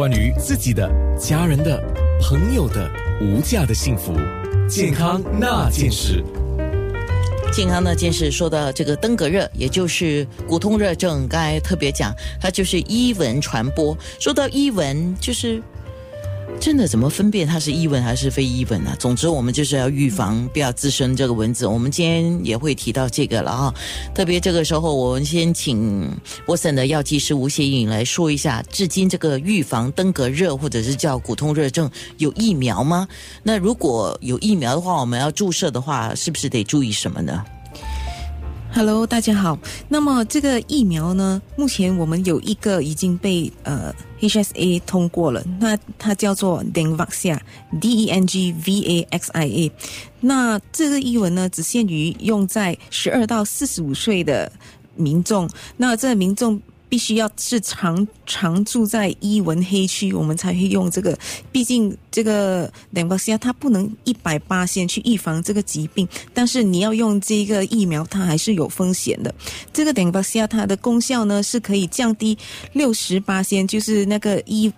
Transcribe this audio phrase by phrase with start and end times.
[0.00, 1.78] 关于自己的、家人的、
[2.22, 4.14] 朋友的无价的幸福，
[4.66, 6.24] 健康那件事。
[7.52, 13.94] 健康那件事说到这个登革热，也就是骨痛热症，刚才特别讲，它就是伊蚊传播。
[14.18, 15.62] 说到伊蚊，就是。
[16.58, 18.94] 真的怎么分辨它是伊蚊还是非伊蚊呢？
[18.98, 21.66] 总之，我们就是要预防不要滋生这个蚊子。
[21.66, 23.74] 我们今天也会提到这个了啊。
[24.14, 26.10] 特别这个时候，我们先请
[26.46, 33.08] 沃森的药剂师吴协颖来说一下，至今这个预防登革热或者是叫骨痛热症有疫苗吗？
[33.42, 37.42] 那如果有疫苗的话，我们要注射的话，是不是得注意什么呢
[38.72, 39.58] ？Hello，大家好。
[39.88, 49.72] 那么这个疫苗呢，目前我们有一个已经被呃 HSA 通过了，那它叫做 Dengvaxia，D E N G V A X I A。
[50.20, 54.50] 那这个译文呢，只限于用在十二到四十五岁的
[54.94, 55.48] 民众。
[55.76, 56.60] 那这民众。
[56.90, 61.16] 必须要是常常住在伊文黑区，我们才会用这个。
[61.52, 69.32] 毕竟这个两巴西亚它不能一百八先去预防这个疾病，但是你要用这个疫苗，它还是有风险的。
[69.72, 72.36] 这个两巴西亚它的功效呢，是可以降低
[72.72, 74.70] 六十八先，就是那个伊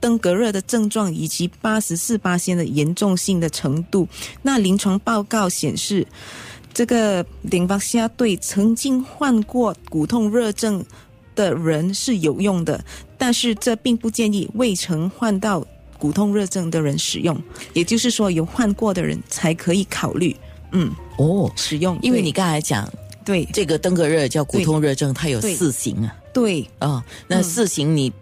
[0.00, 4.08] 登革热的症状，以及八十四八先的严重性的程度。
[4.40, 6.06] 那临床报告显示，
[6.72, 10.82] 这个两巴西亚对曾经患过骨痛热症。
[11.38, 12.84] 的人是有用的，
[13.16, 15.64] 但是这并不建议未曾患到
[15.96, 17.40] 骨痛热症的人使用。
[17.72, 20.34] 也就是说，有患过的人才可以考虑。
[20.72, 22.92] 嗯，哦，使用，因为你刚才讲，
[23.24, 26.12] 对这个登革热叫骨痛热症，它有四型啊。
[26.34, 28.12] 对，哦，那四型你。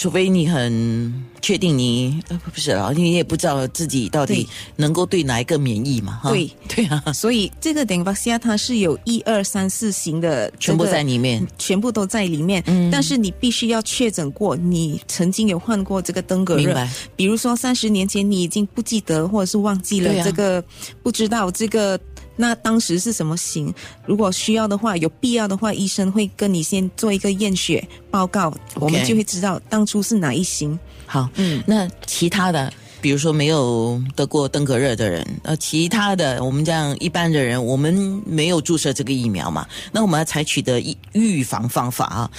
[0.00, 1.12] 除非你很
[1.42, 6.18] 确定你呃不是啊，你也不知道自己到底能够对哪一个免疫嘛？
[6.22, 12.64] 哈对对啊，所以这个等巴西亚它是有一二三四型的，全部在里面，全部都在里面。
[12.66, 16.64] 嗯，但是你必须要确诊过，你曾经有患过这个登革热。
[16.64, 16.90] 明白。
[17.14, 20.64] 比如说三十年前你已经不记得或者是忘记了这个，
[21.02, 22.00] 不知道这个。
[22.36, 23.72] 那当时是什么型？
[24.06, 30.78] 如果需要的话，有必要的话，医生会跟你先做一个验血报告，我们就会知道当初是哪一型。
[31.04, 32.72] 好，嗯，那其他的，
[33.02, 39.66] 比如说没有得过登革热的人，呃，其他的我们这样一般的人，我们没有注射这个疫苗嘛？
[39.92, 42.30] 那我们要采取的预预防方法啊，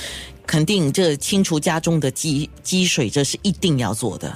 [0.47, 4.35] 肯定这清除家中的积积水，这是一定要做的。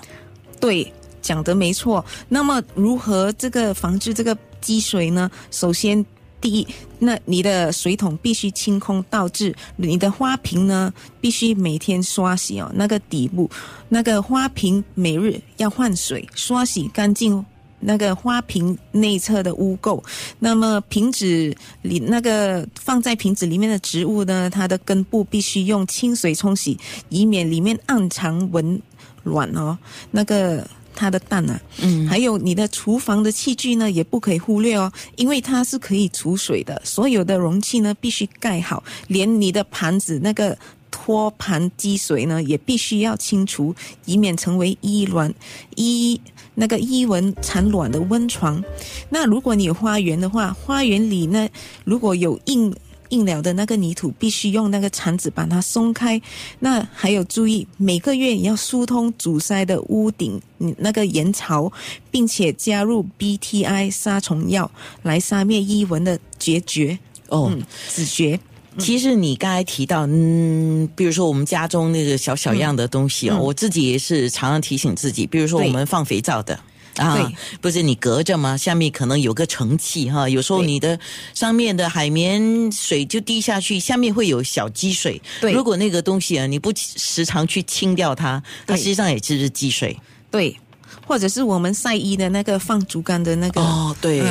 [0.60, 0.94] 对，
[1.24, 2.06] 讲的没错。
[2.30, 4.38] 那么如何这个防治这个？
[4.66, 5.30] 积水呢？
[5.52, 6.04] 首先，
[6.42, 6.68] 第一，
[6.98, 12.72] 那你的水桶必须清空倒置，你的花瓶呢必须每天刷洗哦。
[12.74, 13.48] 那个底部，
[13.90, 17.46] 那个花瓶每日要换水，刷洗干净
[17.80, 20.04] 那个花瓶内侧的污垢。
[20.40, 26.76] 那么瓶子里那个放在瓶子里面的植物呢，它的根部必须用清水冲洗，
[27.10, 28.82] 以免里面暗藏蚊
[29.24, 29.78] 卵哦。
[30.10, 30.68] 那个。
[30.96, 36.82] 它的蛋啊，嗯，还有你的厨房的器具呢，也不可以忽略哦，因为它是可以储水的。
[36.86, 40.58] 所有的容器呢，必须盖好，连你的盘子那个
[40.90, 43.76] 托盘积水呢，也必须要清除，
[44.06, 45.34] 以免成为伊卵
[45.76, 46.20] 伊
[46.54, 48.64] 那个伊蚊产卵的温床。
[49.10, 51.48] 那如果你有花园的话，花园里呢，
[51.84, 52.74] 如果有硬。
[53.16, 56.22] 硬了的那个泥土必须用那个铲子把它松开。
[56.60, 60.42] 那还有注意，每个月要疏通阻塞的屋顶
[60.78, 61.72] 那个岩槽，
[62.12, 64.70] 并且加入 BTI 杀虫药
[65.04, 67.00] 来杀灭伊蚊的绝绝
[67.30, 67.58] 哦，
[67.90, 68.38] 止绝。
[68.78, 76.60] 其实你刚才提到，嗯，比如说我们家中那个小小样的东西哦，我自己也是常常提醒自己，比如说我们放肥皂的。
[76.98, 78.56] 啊，不是你隔着吗？
[78.56, 80.98] 下面可能有个盛气哈，有时候你的
[81.34, 85.22] 上面的海绵水就滴下去，下面会有小积水。
[85.42, 89.98] 对，如果那个东西啊，你不时常去清掉它，它实际上也就是积水。
[90.32, 90.58] 对，
[91.06, 94.24] 或者是我们晒衣的那个放竹竿的那个哦，对，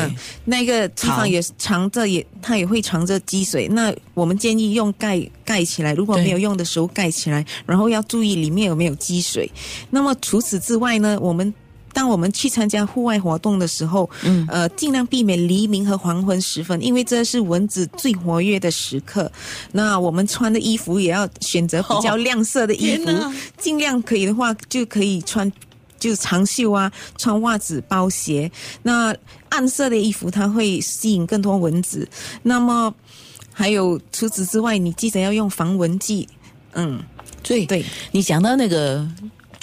[0.46, 3.68] 那个地方也藏着，也它也会藏着积水。
[3.68, 9.50] 那我们建议用盖盖起来，如果没有用的时候盖起来，然后要注意里面有没有积水。
[9.90, 11.52] 那么除此之外呢，我们。
[11.94, 19.30] 当我们去参加户外活动的时候，嗯，呃，尽量避免黎明和黄昏时分，因为这是蚊子最活跃的时刻。
[19.70, 23.10] 那我们穿的衣服也要选择比较亮色的衣服，
[23.56, 25.50] 尽量可以的话就可以穿，
[26.00, 28.50] 就是长袖啊，穿袜子、包鞋。
[28.82, 29.14] 那
[29.50, 32.06] 暗色的衣服它会吸引更多蚊子。
[32.42, 32.92] 那么
[33.52, 36.28] 还有除此之外，你记得要用防蚊剂。
[36.72, 37.00] 嗯，
[37.42, 39.08] 对，对你讲到那个。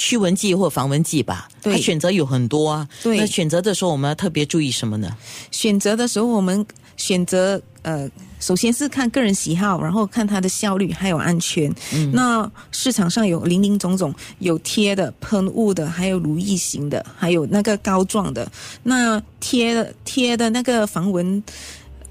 [0.01, 2.88] 驱蚊剂或防蚊剂吧，它选择有很多啊。
[3.03, 5.15] 对，那选择的时候我们要特别注意什么呢？
[5.51, 6.65] 选择的时候我们
[6.98, 8.09] 选择呃，
[8.39, 11.71] 首先是看个人喜好，然后看它的效率还有安全。
[11.94, 18.51] 嗯，那市场上有林林总总，有贴的、喷雾的，还有乳液型的，还有那个膏状的。
[18.81, 21.44] 那贴的贴的那个防蚊。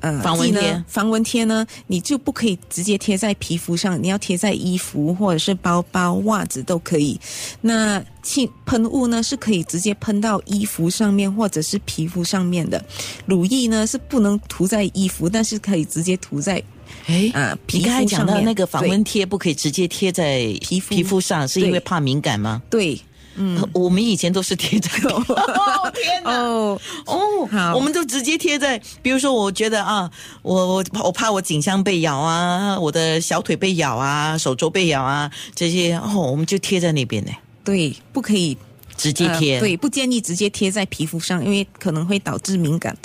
[0.01, 7.21] 呃，防蚊贴，防蚊贴呢，你就不可以直接贴在皮肤上，你要贴在衣服或者是包包、袜子都可以。
[7.61, 12.85] 那气喷雾呢，是可以直接喷到衣服上面或者是皮肤上面的。
[13.27, 16.63] 乳液呢是不能涂在衣服，但是可以直接涂在
[17.07, 18.27] 哎啊皮你刚才讲。
[18.27, 22.63] 到那个防蚊贴不可以直接贴在皮肤皮肤上，是因为怕敏感吗？
[22.71, 23.01] 对，
[23.41, 25.15] 嗯，我们以前都是贴这个。
[25.17, 26.31] 哦天哪！
[26.31, 30.11] 哦，哦，好我们都直接贴在，比如说，我觉得啊，
[30.43, 37.33] 我我我怕我颈项被咬啊，我的小腿被咬啊，手肘被咬啊，这些哦，我们就贴在那边呢，
[37.65, 38.57] 对，不可以
[38.97, 39.55] 直接贴。
[39.55, 42.97] 呃对，不建议直接贴在皮肤上，因为可能会导致敏感。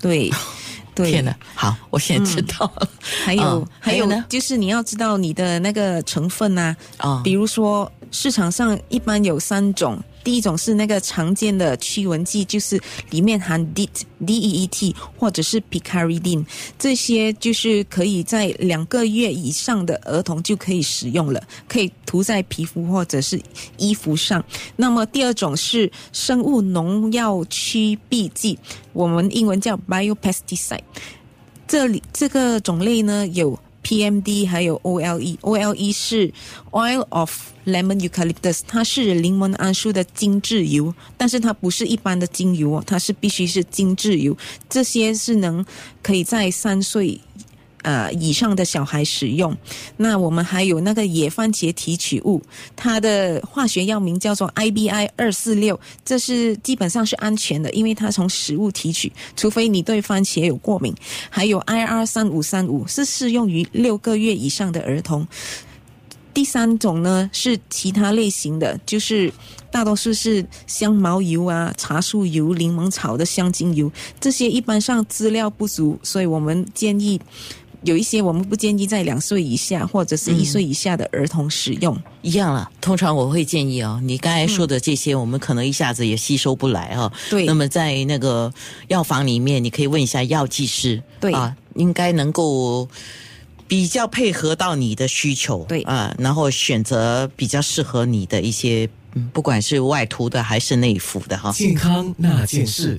[0.00, 0.30] 对，
[0.94, 2.88] 对，天呐，好，我现在知道了。
[3.24, 12.80] 还有、嗯还有呢就是你要知道你的那个成分啊，哦比如说市场上一般有三种，第一种是那个常见的驱蚊剂，就是
[13.10, 13.88] 里面含 DEET
[14.24, 16.46] D E E T 或者是 picaridin，
[16.78, 23.42] 这些就是可以在两个月以上的儿童就可以使用了，可以涂在皮肤或者是
[23.78, 24.42] 衣服上。
[24.76, 28.56] 那么第二种是生物农药驱避剂，
[28.92, 30.78] 我们英文叫 biopesticide。
[31.66, 35.38] 这里这个种类呢有 PMD 还有 OLE。
[35.38, 36.32] OLE 是
[36.72, 37.30] Oil of
[37.66, 44.36] Lemon Eucalyptus，它是柠檬桉树的精制油，但是它不是一般的精油哦，它是必须是精制油。
[44.68, 45.64] 这些是能
[46.02, 47.20] 可以在三岁。
[47.84, 49.54] 呃，以上的小孩使用。
[49.98, 52.42] 那我们还有那个野番茄提取物，
[52.74, 60.94] 它的化学药名叫做 IBI 二四六，这是基本上是安全的，因为它从食物提取，除非你对番茄有过敏。
[61.28, 65.28] 还有 IR 三五三五是适用于六个月以上的儿童。
[66.32, 69.32] 第三种呢是其他类型的，就是
[69.70, 77.20] 大多数是香茅油啊、茶树油、柠檬草的香精油，这些一般上资料不足，所以我们建议
[77.84, 81.96] 有一些我们不建议在两岁以下或者是一岁以下的儿童使用。
[82.22, 87.12] 一样了，通常我会建议哦，你刚才说的这些，我们可能一下子也吸收不来哦。
[87.28, 88.52] 对那么在那个
[88.88, 92.88] 药房里面，你可以问一下药剂师，对啊，应该能够
[93.68, 101.52] 比较配合到你的需求，对啊，然后选择比较适合你的一些，嗯，不管是外涂的还是内服的哈。
[101.52, 102.98] 健康那件事。